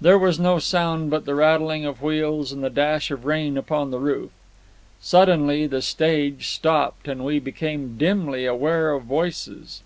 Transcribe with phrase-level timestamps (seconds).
[0.00, 3.92] There was no sound but the rattling of wheels and the dash of rain upon
[3.92, 4.32] the roof.
[5.00, 9.84] Suddenly the stage stopped and we became dimly aware of voices.